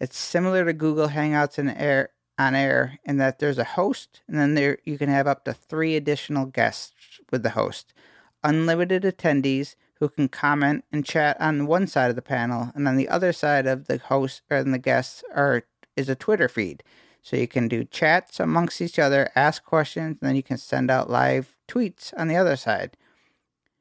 It's 0.00 0.18
similar 0.18 0.64
to 0.64 0.72
Google 0.72 1.08
Hangouts 1.08 1.58
in 1.58 1.70
air 1.70 2.10
on 2.38 2.54
air 2.54 2.98
in 3.04 3.16
that 3.18 3.38
there's 3.38 3.58
a 3.58 3.64
host 3.64 4.20
and 4.26 4.38
then 4.38 4.54
there 4.54 4.78
you 4.84 4.98
can 4.98 5.08
have 5.08 5.26
up 5.26 5.44
to 5.44 5.52
3 5.52 5.94
additional 5.96 6.46
guests 6.46 7.20
with 7.30 7.42
the 7.42 7.50
host. 7.50 7.94
Unlimited 8.44 9.02
attendees 9.02 9.74
who 9.94 10.08
can 10.10 10.28
comment 10.28 10.84
and 10.92 11.04
chat 11.04 11.36
on 11.40 11.66
one 11.66 11.86
side 11.86 12.10
of 12.10 12.16
the 12.16 12.22
panel 12.22 12.70
and 12.74 12.86
on 12.86 12.96
the 12.96 13.08
other 13.08 13.32
side 13.32 13.66
of 13.66 13.86
the 13.86 13.98
host 13.98 14.42
or 14.50 14.62
the 14.62 14.78
guests 14.78 15.24
are 15.34 15.64
is 15.96 16.08
a 16.08 16.14
Twitter 16.14 16.48
feed. 16.48 16.82
So 17.22 17.36
you 17.36 17.48
can 17.48 17.68
do 17.68 17.84
chats 17.84 18.38
amongst 18.38 18.82
each 18.82 18.98
other, 18.98 19.30
ask 19.34 19.64
questions, 19.64 20.18
and 20.20 20.28
then 20.28 20.36
you 20.36 20.42
can 20.42 20.58
send 20.58 20.90
out 20.90 21.08
live 21.08 21.56
tweets 21.66 22.12
on 22.18 22.28
the 22.28 22.36
other 22.36 22.54
side. 22.54 22.98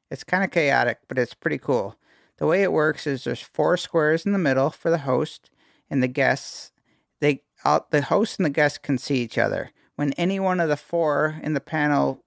It's 0.10 0.24
kind 0.24 0.46
of 0.46 0.52
chaotic, 0.52 1.00
but 1.10 1.18
it's 1.18 1.34
pretty 1.34 1.58
cool. 1.58 1.98
The 2.38 2.46
way 2.48 2.64
it 2.64 2.72
works 2.72 3.06
is 3.06 3.24
there's 3.24 3.42
four 3.42 3.76
squares 3.76 4.26
in 4.26 4.32
the 4.32 4.38
middle 4.38 4.70
for 4.70 4.90
the 4.90 5.00
host 5.00 5.50
and 5.90 6.02
the 6.02 6.08
guests. 6.08 6.72
They 7.20 7.42
all, 7.66 7.88
the 7.92 8.04
host 8.04 8.40
and 8.40 8.46
the 8.46 8.50
guests 8.50 8.78
can 8.78 8.98
see 8.98 9.18
each 9.18 9.38
other. 9.38 9.72
When 9.96 10.14
any 10.14 10.40
one 10.40 10.60
of 10.60 10.70
the 10.70 10.78
four 10.78 11.40
in 11.44 11.54
the 11.54 11.60
panel 11.60 12.24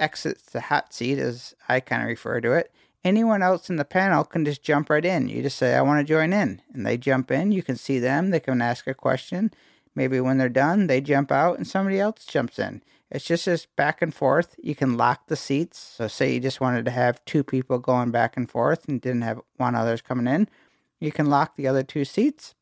exits 0.00 0.44
the 0.44 0.62
hot 0.62 0.92
seat, 0.92 1.18
as 1.18 1.54
I 1.68 1.80
kind 1.80 2.02
of 2.02 2.08
refer 2.08 2.40
to 2.40 2.52
it, 2.52 2.72
anyone 3.04 3.42
else 3.42 3.70
in 3.70 3.76
the 3.76 3.84
panel 3.84 4.24
can 4.24 4.44
just 4.44 4.62
jump 4.62 4.90
right 4.90 5.04
in. 5.04 5.28
You 5.28 5.42
just 5.42 5.58
say, 5.58 5.74
I 5.74 5.82
want 5.82 6.00
to 6.00 6.12
join 6.12 6.32
in. 6.32 6.62
And 6.72 6.86
they 6.86 6.96
jump 6.96 7.30
in. 7.30 7.52
You 7.52 7.62
can 7.62 7.76
see 7.76 7.98
them. 7.98 8.30
They 8.30 8.40
can 8.40 8.60
ask 8.62 8.86
a 8.86 8.94
question. 8.94 9.52
Maybe 9.94 10.20
when 10.20 10.38
they're 10.38 10.48
done, 10.48 10.86
they 10.86 11.00
jump 11.00 11.30
out 11.30 11.58
and 11.58 11.66
somebody 11.66 12.00
else 12.00 12.24
jumps 12.24 12.58
in. 12.58 12.82
It's 13.10 13.24
just 13.24 13.46
this 13.46 13.66
back 13.66 14.02
and 14.02 14.14
forth. 14.14 14.54
You 14.62 14.74
can 14.76 14.96
lock 14.96 15.26
the 15.26 15.36
seats. 15.36 15.78
So, 15.78 16.06
say 16.06 16.34
you 16.34 16.40
just 16.40 16.60
wanted 16.60 16.84
to 16.84 16.92
have 16.92 17.24
two 17.24 17.42
people 17.42 17.78
going 17.78 18.12
back 18.12 18.36
and 18.36 18.48
forth 18.48 18.86
and 18.88 19.00
didn't 19.00 19.22
have 19.22 19.40
one 19.56 19.74
others 19.74 20.00
coming 20.00 20.28
in, 20.28 20.48
you 21.00 21.10
can 21.10 21.26
lock 21.26 21.56
the 21.56 21.66
other 21.66 21.82
two 21.82 22.04
seats. 22.04 22.54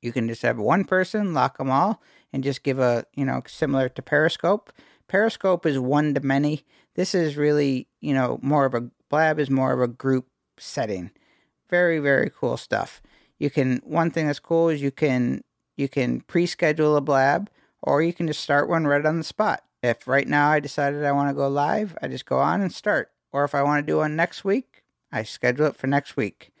You 0.00 0.10
can 0.10 0.26
just 0.26 0.42
have 0.42 0.58
one 0.58 0.84
person, 0.84 1.34
lock 1.34 1.58
them 1.58 1.70
all, 1.70 2.02
and 2.32 2.42
just 2.42 2.62
give 2.62 2.78
a, 2.78 3.04
you 3.14 3.24
know, 3.24 3.42
similar 3.46 3.88
to 3.90 4.02
Periscope. 4.02 4.72
Periscope 5.12 5.66
is 5.66 5.78
one 5.78 6.14
to 6.14 6.22
many. 6.22 6.64
This 6.94 7.14
is 7.14 7.36
really, 7.36 7.86
you 8.00 8.14
know, 8.14 8.38
more 8.40 8.64
of 8.64 8.72
a 8.72 8.88
Blab 9.10 9.38
is 9.38 9.50
more 9.50 9.74
of 9.74 9.82
a 9.82 9.86
group 9.86 10.26
setting. 10.58 11.10
Very, 11.68 11.98
very 11.98 12.30
cool 12.34 12.56
stuff. 12.56 13.02
You 13.38 13.50
can, 13.50 13.82
one 13.84 14.10
thing 14.10 14.26
that's 14.26 14.38
cool 14.38 14.70
is 14.70 14.80
you 14.80 14.90
can 14.90 15.44
you 15.76 15.86
can 15.86 16.22
pre-schedule 16.22 16.96
a 16.96 17.02
blab 17.02 17.50
or 17.82 18.00
you 18.00 18.14
can 18.14 18.26
just 18.26 18.40
start 18.40 18.70
one 18.70 18.86
right 18.86 19.04
on 19.04 19.18
the 19.18 19.24
spot. 19.24 19.62
If 19.82 20.08
right 20.08 20.26
now 20.26 20.48
I 20.48 20.60
decided 20.60 21.04
I 21.04 21.12
want 21.12 21.28
to 21.28 21.34
go 21.34 21.46
live, 21.46 21.94
I 22.00 22.08
just 22.08 22.24
go 22.24 22.38
on 22.38 22.62
and 22.62 22.72
start. 22.72 23.10
Or 23.32 23.44
if 23.44 23.54
I 23.54 23.62
want 23.62 23.86
to 23.86 23.92
do 23.92 23.98
one 23.98 24.16
next 24.16 24.46
week, 24.46 24.82
I 25.12 25.24
schedule 25.24 25.66
it 25.66 25.76
for 25.76 25.88
next 25.88 26.16
week. 26.16 26.52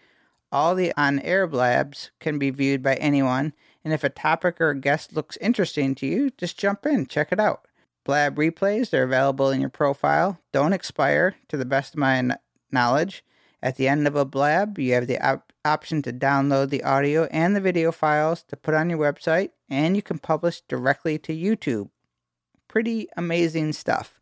All 0.50 0.74
the 0.74 0.92
on 0.94 1.20
air 1.20 1.46
blabs 1.46 2.10
can 2.20 2.38
be 2.38 2.50
viewed 2.50 2.82
by 2.82 2.96
anyone, 2.96 3.54
and 3.82 3.94
if 3.94 4.04
a 4.04 4.10
topic 4.10 4.60
or 4.60 4.68
a 4.68 4.78
guest 4.78 5.14
looks 5.14 5.38
interesting 5.38 5.94
to 5.94 6.06
you, 6.06 6.28
just 6.36 6.58
jump 6.58 6.84
in, 6.84 7.06
check 7.06 7.32
it 7.32 7.40
out. 7.40 7.66
Blab 8.04 8.36
replays, 8.36 8.90
they're 8.90 9.04
available 9.04 9.50
in 9.50 9.60
your 9.60 9.70
profile, 9.70 10.38
don't 10.52 10.72
expire 10.72 11.36
to 11.48 11.56
the 11.56 11.64
best 11.64 11.94
of 11.94 12.00
my 12.00 12.36
knowledge. 12.70 13.24
At 13.62 13.76
the 13.76 13.86
end 13.86 14.08
of 14.08 14.16
a 14.16 14.24
blab, 14.24 14.78
you 14.78 14.94
have 14.94 15.06
the 15.06 15.24
op- 15.24 15.52
option 15.64 16.02
to 16.02 16.12
download 16.12 16.70
the 16.70 16.82
audio 16.82 17.24
and 17.30 17.54
the 17.54 17.60
video 17.60 17.92
files 17.92 18.42
to 18.44 18.56
put 18.56 18.74
on 18.74 18.90
your 18.90 18.98
website, 18.98 19.50
and 19.70 19.94
you 19.94 20.02
can 20.02 20.18
publish 20.18 20.62
directly 20.62 21.16
to 21.18 21.32
YouTube. 21.32 21.90
Pretty 22.66 23.06
amazing 23.16 23.72
stuff. 23.72 24.20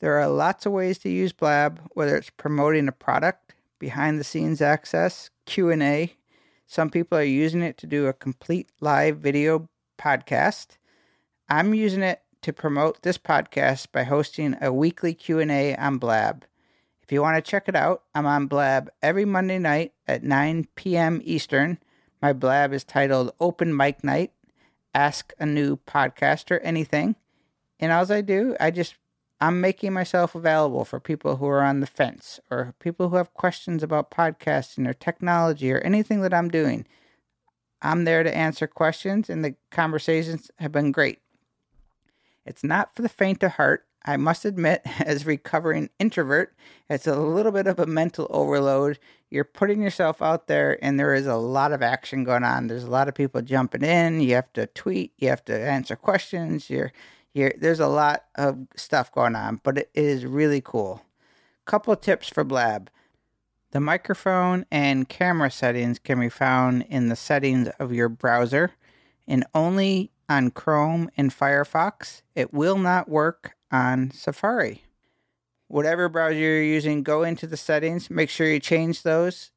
There 0.00 0.18
are 0.18 0.28
lots 0.28 0.64
of 0.64 0.72
ways 0.72 0.98
to 0.98 1.10
use 1.10 1.32
Blab, 1.32 1.80
whether 1.92 2.16
it's 2.16 2.30
promoting 2.30 2.88
a 2.88 2.92
product, 2.92 3.54
behind 3.78 4.18
the 4.18 4.24
scenes 4.24 4.62
access, 4.62 5.30
Q&A. 5.44 6.14
Some 6.66 6.90
people 6.90 7.18
are 7.18 7.22
using 7.22 7.62
it 7.62 7.76
to 7.78 7.86
do 7.86 8.06
a 8.06 8.12
complete 8.12 8.68
live 8.80 9.18
video 9.18 9.68
podcast. 9.98 10.78
I'm 11.48 11.74
using 11.74 12.02
it 12.02 12.20
to 12.46 12.52
promote 12.52 13.02
this 13.02 13.18
podcast 13.18 13.90
by 13.90 14.04
hosting 14.04 14.56
a 14.60 14.72
weekly 14.72 15.12
Q&A 15.14 15.74
on 15.74 15.98
Blab. 15.98 16.44
If 17.02 17.10
you 17.10 17.20
want 17.20 17.34
to 17.34 17.50
check 17.50 17.68
it 17.68 17.74
out, 17.74 18.04
I'm 18.14 18.24
on 18.24 18.46
Blab 18.46 18.88
every 19.02 19.24
Monday 19.24 19.58
night 19.58 19.94
at 20.06 20.22
9 20.22 20.68
p.m. 20.76 21.20
Eastern. 21.24 21.78
My 22.22 22.32
Blab 22.32 22.72
is 22.72 22.84
titled 22.84 23.32
Open 23.40 23.76
Mic 23.76 24.04
Night. 24.04 24.30
Ask 24.94 25.32
a 25.40 25.44
new 25.44 25.78
podcaster 25.88 26.60
anything. 26.62 27.16
And 27.80 27.90
as 27.90 28.12
I 28.12 28.20
do, 28.20 28.54
I 28.60 28.70
just 28.70 28.94
I'm 29.40 29.60
making 29.60 29.92
myself 29.92 30.36
available 30.36 30.84
for 30.84 31.00
people 31.00 31.38
who 31.38 31.46
are 31.46 31.64
on 31.64 31.80
the 31.80 31.86
fence 31.88 32.38
or 32.48 32.76
people 32.78 33.08
who 33.08 33.16
have 33.16 33.34
questions 33.34 33.82
about 33.82 34.12
podcasting 34.12 34.86
or 34.88 34.94
technology 34.94 35.72
or 35.72 35.78
anything 35.78 36.20
that 36.20 36.32
I'm 36.32 36.48
doing. 36.48 36.86
I'm 37.82 38.04
there 38.04 38.22
to 38.22 38.36
answer 38.36 38.68
questions, 38.68 39.28
and 39.28 39.44
the 39.44 39.56
conversations 39.72 40.52
have 40.60 40.70
been 40.70 40.92
great. 40.92 41.18
It's 42.46 42.64
not 42.64 42.94
for 42.94 43.02
the 43.02 43.08
faint 43.08 43.42
of 43.42 43.52
heart. 43.52 43.84
I 44.04 44.16
must 44.16 44.44
admit, 44.44 44.82
as 45.04 45.26
recovering 45.26 45.90
introvert, 45.98 46.54
it's 46.88 47.06
a 47.06 47.18
little 47.18 47.52
bit 47.52 47.66
of 47.66 47.78
a 47.78 47.86
mental 47.86 48.28
overload. 48.30 48.98
You're 49.28 49.44
putting 49.44 49.82
yourself 49.82 50.22
out 50.22 50.46
there, 50.46 50.78
and 50.82 50.98
there 50.98 51.14
is 51.14 51.26
a 51.26 51.36
lot 51.36 51.72
of 51.72 51.82
action 51.82 52.22
going 52.22 52.44
on. 52.44 52.68
There's 52.68 52.84
a 52.84 52.90
lot 52.90 53.08
of 53.08 53.14
people 53.14 53.42
jumping 53.42 53.82
in. 53.82 54.20
You 54.20 54.36
have 54.36 54.52
to 54.52 54.66
tweet. 54.68 55.12
You 55.18 55.28
have 55.28 55.44
to 55.46 55.58
answer 55.58 55.96
questions. 55.96 56.70
You're, 56.70 56.92
you're, 57.34 57.52
there's 57.58 57.80
a 57.80 57.88
lot 57.88 58.24
of 58.36 58.68
stuff 58.76 59.10
going 59.10 59.34
on, 59.34 59.60
but 59.64 59.78
it 59.78 59.90
is 59.94 60.24
really 60.24 60.60
cool. 60.60 61.02
Couple 61.64 61.96
tips 61.96 62.28
for 62.28 62.44
Blab. 62.44 62.90
The 63.72 63.80
microphone 63.80 64.64
and 64.70 65.08
camera 65.08 65.50
settings 65.50 65.98
can 65.98 66.20
be 66.20 66.28
found 66.28 66.86
in 66.88 67.08
the 67.08 67.16
settings 67.16 67.68
of 67.80 67.92
your 67.92 68.08
browser, 68.08 68.72
and 69.26 69.44
only 69.52 70.12
on 70.28 70.50
Chrome 70.50 71.10
and 71.16 71.30
Firefox. 71.30 72.22
It 72.34 72.52
will 72.52 72.78
not 72.78 73.08
work 73.08 73.56
on 73.70 74.10
Safari. 74.10 74.82
Whatever 75.68 76.08
browser 76.08 76.34
you're 76.34 76.62
using, 76.62 77.02
go 77.02 77.22
into 77.22 77.46
the 77.46 77.56
settings, 77.56 78.08
make 78.08 78.30
sure 78.30 78.48
you 78.48 78.60
change 78.60 79.02
those. 79.02 79.50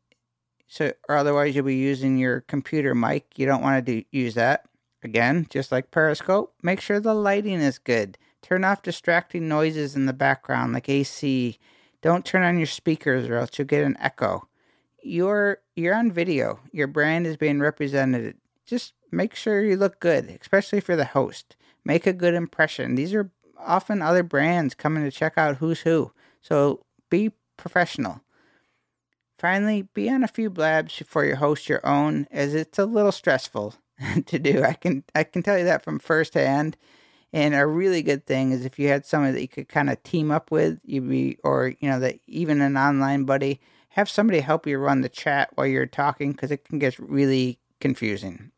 So, 0.67 0.93
or 1.07 1.17
otherwise, 1.17 1.55
you'll 1.55 1.65
be 1.65 1.75
using 1.75 2.17
your 2.17 2.41
computer 2.41 2.93
mic. 2.93 3.37
You 3.37 3.45
don't 3.45 3.61
want 3.61 3.85
to 3.85 4.01
do, 4.01 4.05
use 4.11 4.35
that. 4.35 4.65
Again, 5.03 5.47
just 5.49 5.71
like 5.71 5.91
Periscope, 5.91 6.53
make 6.61 6.81
sure 6.81 6.99
the 6.99 7.13
lighting 7.13 7.61
is 7.61 7.79
good. 7.79 8.17
Turn 8.41 8.63
off 8.63 8.81
distracting 8.81 9.47
noises 9.47 9.95
in 9.95 10.05
the 10.05 10.13
background 10.13 10.73
like 10.73 10.89
AC. 10.89 11.57
Don't 12.01 12.25
turn 12.25 12.43
on 12.43 12.57
your 12.57 12.67
speakers 12.67 13.27
or 13.27 13.35
else 13.35 13.57
you'll 13.57 13.67
get 13.67 13.83
an 13.83 13.97
echo. 13.99 14.47
You're 15.01 15.59
you're 15.75 15.95
on 15.95 16.11
video. 16.11 16.59
Your 16.71 16.87
brand 16.87 17.25
is 17.25 17.37
being 17.37 17.59
represented. 17.59 18.37
Just 18.65 18.93
make 19.11 19.35
sure 19.35 19.63
you 19.63 19.77
look 19.77 19.99
good, 19.99 20.37
especially 20.41 20.79
for 20.79 20.95
the 20.95 21.05
host. 21.05 21.55
Make 21.85 22.05
a 22.05 22.13
good 22.13 22.33
impression. 22.33 22.95
These 22.95 23.13
are 23.13 23.31
often 23.57 24.01
other 24.01 24.23
brands 24.23 24.75
coming 24.75 25.03
to 25.03 25.11
check 25.11 25.33
out 25.37 25.57
who's 25.57 25.81
who. 25.81 26.11
So 26.41 26.81
be 27.09 27.31
professional. 27.57 28.21
Finally, 29.37 29.83
be 29.93 30.09
on 30.09 30.23
a 30.23 30.27
few 30.27 30.49
blabs 30.49 30.97
before 30.97 31.25
you 31.25 31.35
host 31.35 31.69
your 31.69 31.85
own, 31.85 32.27
as 32.29 32.53
it's 32.53 32.77
a 32.77 32.85
little 32.85 33.11
stressful 33.11 33.75
to 34.25 34.39
do. 34.39 34.63
I 34.63 34.73
can 34.73 35.03
I 35.15 35.23
can 35.23 35.43
tell 35.43 35.57
you 35.57 35.65
that 35.65 35.83
from 35.83 35.99
firsthand. 35.99 36.75
And 37.31 37.53
a 37.53 37.65
really 37.65 38.01
good 38.01 38.25
thing 38.25 38.51
is 38.51 38.65
if 38.65 38.79
you 38.79 38.87
had 38.87 39.05
somebody 39.05 39.33
that 39.33 39.41
you 39.41 39.47
could 39.47 39.69
kind 39.69 39.89
of 39.89 40.01
team 40.03 40.31
up 40.31 40.49
with, 40.49 40.79
you'd 40.83 41.07
be, 41.07 41.37
or 41.43 41.73
you 41.79 41.89
know, 41.89 41.99
that 41.99 42.19
even 42.25 42.59
an 42.59 42.75
online 42.75 43.25
buddy, 43.25 43.61
have 43.89 44.09
somebody 44.09 44.39
help 44.39 44.65
you 44.65 44.77
run 44.77 45.01
the 45.01 45.09
chat 45.09 45.49
while 45.55 45.67
you're 45.67 45.85
talking 45.85 46.31
because 46.31 46.51
it 46.51 46.65
can 46.65 46.79
get 46.79 46.97
really 46.97 47.59
confusing. 47.79 48.51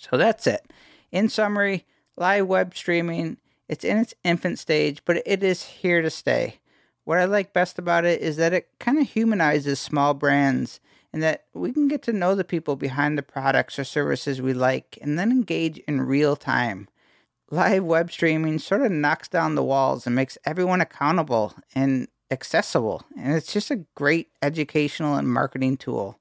So 0.00 0.16
that's 0.16 0.46
it. 0.46 0.70
In 1.10 1.28
summary, 1.28 1.86
live 2.16 2.46
web 2.46 2.74
streaming 2.74 3.38
it's 3.68 3.84
in 3.84 3.98
its 3.98 4.14
infant 4.24 4.58
stage, 4.58 5.02
but 5.04 5.22
it 5.26 5.42
is 5.42 5.62
here 5.62 6.00
to 6.00 6.10
stay. 6.10 6.60
What 7.04 7.18
I 7.18 7.26
like 7.26 7.52
best 7.52 7.78
about 7.78 8.04
it 8.04 8.20
is 8.20 8.36
that 8.36 8.52
it 8.52 8.68
kind 8.78 8.98
of 8.98 9.08
humanizes 9.08 9.78
small 9.78 10.14
brands 10.14 10.80
and 11.12 11.22
that 11.22 11.44
we 11.54 11.72
can 11.72 11.88
get 11.88 12.02
to 12.02 12.12
know 12.12 12.34
the 12.34 12.44
people 12.44 12.76
behind 12.76 13.16
the 13.16 13.22
products 13.22 13.78
or 13.78 13.84
services 13.84 14.42
we 14.42 14.52
like 14.52 14.98
and 15.00 15.18
then 15.18 15.30
engage 15.30 15.78
in 15.78 16.02
real 16.02 16.36
time. 16.36 16.88
Live 17.50 17.84
web 17.84 18.10
streaming 18.10 18.58
sort 18.58 18.82
of 18.82 18.92
knocks 18.92 19.28
down 19.28 19.54
the 19.54 19.62
walls 19.62 20.06
and 20.06 20.14
makes 20.14 20.36
everyone 20.44 20.82
accountable 20.82 21.54
and 21.74 22.08
accessible. 22.30 23.02
And 23.18 23.34
it's 23.34 23.52
just 23.52 23.70
a 23.70 23.86
great 23.94 24.28
educational 24.42 25.14
and 25.14 25.32
marketing 25.32 25.78
tool. 25.78 26.18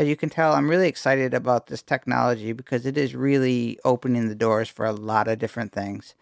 As 0.00 0.08
you 0.08 0.16
can 0.16 0.30
tell, 0.30 0.54
I'm 0.54 0.70
really 0.70 0.88
excited 0.88 1.34
about 1.34 1.66
this 1.66 1.82
technology 1.82 2.54
because 2.54 2.86
it 2.86 2.96
is 2.96 3.14
really 3.14 3.78
opening 3.84 4.30
the 4.30 4.34
doors 4.34 4.66
for 4.70 4.86
a 4.86 4.94
lot 4.94 5.28
of 5.28 5.38
different 5.38 5.72
things. 5.72 6.14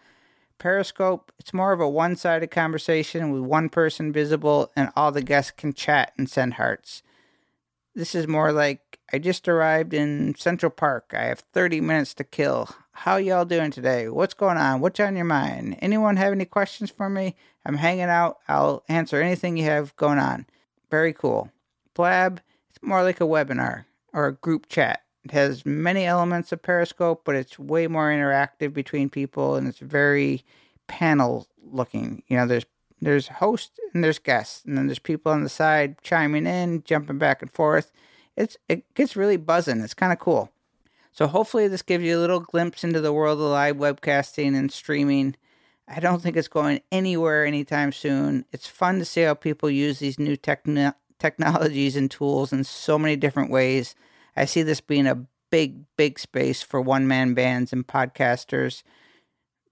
Periscope, 0.57 1.31
it's 1.39 1.53
more 1.53 1.71
of 1.71 1.79
a 1.79 1.87
one 1.87 2.17
sided 2.17 2.51
conversation 2.51 3.31
with 3.31 3.41
one 3.41 3.69
person 3.69 4.11
visible 4.11 4.69
and 4.75 4.91
all 4.97 5.13
the 5.13 5.21
guests 5.21 5.51
can 5.51 5.71
chat 5.71 6.11
and 6.17 6.29
send 6.29 6.55
hearts. 6.55 7.03
This 7.95 8.13
is 8.15 8.27
more 8.27 8.51
like 8.51 8.99
I 9.13 9.17
just 9.17 9.47
arrived 9.47 9.93
in 9.93 10.35
Central 10.35 10.71
Park. 10.71 11.13
I 11.15 11.27
have 11.27 11.39
30 11.39 11.79
minutes 11.79 12.13
to 12.15 12.25
kill. 12.25 12.67
How 12.91 13.15
y'all 13.15 13.45
doing 13.45 13.71
today? 13.71 14.09
What's 14.09 14.33
going 14.33 14.57
on? 14.57 14.81
What's 14.81 14.99
on 14.99 15.15
your 15.15 15.23
mind? 15.23 15.77
Anyone 15.81 16.17
have 16.17 16.33
any 16.33 16.43
questions 16.43 16.91
for 16.91 17.09
me? 17.09 17.37
I'm 17.63 17.77
hanging 17.77 18.09
out. 18.09 18.39
I'll 18.45 18.83
answer 18.89 19.21
anything 19.21 19.55
you 19.55 19.63
have 19.63 19.95
going 19.95 20.19
on. 20.19 20.47
Very 20.91 21.13
cool. 21.13 21.49
Blab, 21.93 22.41
more 22.81 23.03
like 23.03 23.21
a 23.21 23.25
webinar 23.25 23.85
or 24.13 24.27
a 24.27 24.33
group 24.33 24.67
chat. 24.69 25.03
It 25.25 25.31
has 25.31 25.65
many 25.65 26.05
elements 26.05 26.51
of 26.51 26.61
Periscope, 26.61 27.23
but 27.25 27.35
it's 27.35 27.59
way 27.59 27.87
more 27.87 28.09
interactive 28.09 28.73
between 28.73 29.09
people 29.09 29.55
and 29.55 29.67
it's 29.67 29.79
very 29.79 30.45
panel 30.87 31.47
looking. 31.61 32.23
You 32.27 32.37
know, 32.37 32.47
there's 32.47 32.65
there's 33.01 33.27
host 33.27 33.79
and 33.93 34.03
there's 34.03 34.19
guests, 34.19 34.65
and 34.65 34.77
then 34.77 34.87
there's 34.87 34.99
people 34.99 35.31
on 35.31 35.43
the 35.43 35.49
side 35.49 36.01
chiming 36.01 36.45
in, 36.45 36.83
jumping 36.83 37.17
back 37.17 37.41
and 37.41 37.51
forth. 37.51 37.91
It's 38.35 38.57
it 38.67 38.93
gets 38.93 39.15
really 39.15 39.37
buzzing. 39.37 39.81
It's 39.81 39.93
kind 39.93 40.13
of 40.13 40.19
cool. 40.19 40.51
So 41.11 41.27
hopefully 41.27 41.67
this 41.67 41.81
gives 41.81 42.03
you 42.03 42.17
a 42.17 42.21
little 42.21 42.39
glimpse 42.39 42.83
into 42.83 43.01
the 43.01 43.13
world 43.13 43.39
of 43.39 43.45
live 43.45 43.75
webcasting 43.77 44.55
and 44.55 44.71
streaming. 44.71 45.35
I 45.87 45.99
don't 45.99 46.21
think 46.21 46.37
it's 46.37 46.47
going 46.47 46.81
anywhere 46.91 47.45
anytime 47.45 47.91
soon. 47.91 48.45
It's 48.51 48.67
fun 48.67 48.99
to 48.99 49.05
see 49.05 49.21
how 49.21 49.33
people 49.33 49.69
use 49.69 49.99
these 49.99 50.19
new 50.19 50.37
techn- 50.37 50.93
technologies 51.19 51.95
and 51.95 52.09
tools 52.09 52.51
in 52.53 52.63
so 52.63 52.97
many 52.97 53.15
different 53.15 53.51
ways. 53.51 53.95
I 54.35 54.45
see 54.45 54.61
this 54.61 54.81
being 54.81 55.07
a 55.07 55.25
big, 55.51 55.83
big 55.97 56.19
space 56.19 56.61
for 56.61 56.79
one 56.79 57.07
man 57.07 57.33
bands 57.33 57.73
and 57.73 57.85
podcasters 57.85 58.83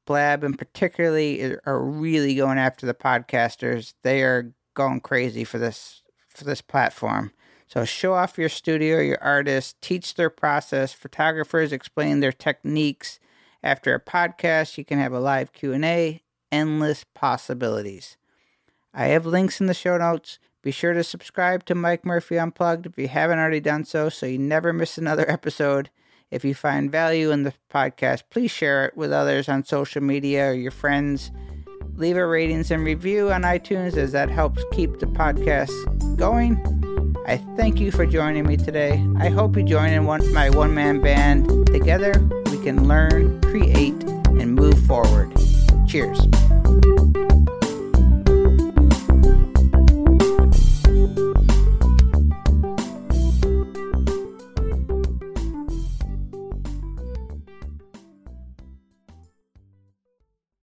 Blab 0.07 0.43
and 0.43 0.57
particularly 0.57 1.57
are 1.65 1.83
really 1.83 2.33
going 2.33 2.57
after 2.57 2.87
the 2.87 2.93
podcasters. 2.95 3.93
They 4.01 4.23
are 4.23 4.53
going 4.73 5.01
crazy 5.01 5.43
for 5.43 5.59
this 5.59 6.01
for 6.29 6.45
this 6.45 6.61
platform. 6.61 7.31
So 7.67 7.83
show 7.83 8.13
off 8.13 8.37
your 8.37 8.47
studio, 8.47 9.01
your 9.01 9.21
artists, 9.21 9.75
teach 9.81 10.15
their 10.15 10.29
process. 10.29 10.93
Photographers 10.93 11.73
explain 11.73 12.21
their 12.21 12.31
techniques. 12.31 13.19
After 13.61 13.93
a 13.93 13.99
podcast, 13.99 14.77
you 14.77 14.85
can 14.85 14.97
have 14.99 15.11
a 15.11 15.19
live 15.19 15.51
Q&A, 15.51 16.21
endless 16.51 17.03
possibilities. 17.13 18.15
I 18.93 19.07
have 19.07 19.25
links 19.25 19.59
in 19.59 19.67
the 19.67 19.73
show 19.73 19.97
notes. 19.97 20.39
Be 20.61 20.71
sure 20.71 20.93
to 20.93 21.03
subscribe 21.03 21.65
to 21.65 21.75
Mike 21.75 22.05
Murphy 22.05 22.37
Unplugged 22.37 22.85
if 22.85 22.97
you 22.97 23.07
haven't 23.07 23.39
already 23.39 23.59
done 23.59 23.85
so 23.85 24.09
so 24.09 24.25
you 24.25 24.37
never 24.37 24.73
miss 24.73 24.97
another 24.97 25.29
episode. 25.31 25.89
If 26.29 26.43
you 26.43 26.53
find 26.53 26.91
value 26.91 27.31
in 27.31 27.43
the 27.43 27.53
podcast, 27.71 28.23
please 28.29 28.51
share 28.51 28.85
it 28.85 28.97
with 28.97 29.13
others 29.13 29.47
on 29.47 29.63
social 29.63 30.01
media 30.01 30.49
or 30.49 30.53
your 30.53 30.71
friends. 30.71 31.31
Leave 31.95 32.17
a 32.17 32.25
ratings 32.25 32.69
and 32.69 32.83
review 32.83 33.31
on 33.31 33.43
iTunes 33.43 33.95
as 33.95 34.11
that 34.11 34.29
helps 34.29 34.63
keep 34.71 34.99
the 34.99 35.05
podcast 35.05 35.71
going. 36.17 36.57
I 37.27 37.37
thank 37.55 37.79
you 37.79 37.91
for 37.91 38.05
joining 38.05 38.45
me 38.45 38.55
today. 38.55 39.03
I 39.17 39.29
hope 39.29 39.57
you 39.57 39.63
join 39.63 39.89
in 39.91 40.05
one, 40.05 40.33
my 40.33 40.49
one 40.49 40.73
man 40.73 41.01
band. 41.01 41.67
Together, 41.67 42.13
we 42.51 42.57
can 42.63 42.87
learn, 42.87 43.41
create, 43.41 44.01
and 44.03 44.53
move 44.53 44.79
forward. 44.85 45.33
Cheers. 45.87 46.19